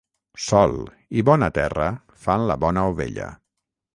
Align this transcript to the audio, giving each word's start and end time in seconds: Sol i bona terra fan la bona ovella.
Sol 0.45 0.71
i 1.21 1.25
bona 1.27 1.51
terra 1.59 1.87
fan 2.25 2.47
la 2.53 2.57
bona 2.65 2.89
ovella. 2.95 3.31